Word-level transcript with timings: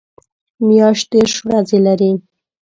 میاشت 0.67 1.05
دېرش 1.11 1.35
ورځې 1.47 1.77
لري 1.85 2.11